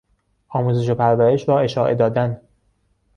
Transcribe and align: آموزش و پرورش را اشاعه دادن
آموزش 0.49 0.89
و 0.89 0.95
پرورش 0.95 1.49
را 1.49 1.59
اشاعه 1.59 1.95
دادن 1.95 2.41